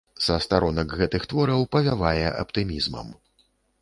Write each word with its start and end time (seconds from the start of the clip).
Са 0.27 0.35
старонак 0.45 0.95
гэтых 1.01 1.27
твораў 1.33 1.67
павявае 1.75 2.25
аптымізмам. 2.41 3.07